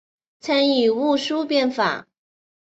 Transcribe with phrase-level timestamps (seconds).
[0.39, 2.07] 参与戊戌变法。